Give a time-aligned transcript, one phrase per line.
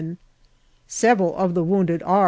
[0.01, 0.17] men.
[0.87, 2.19] Several of the wounded are R.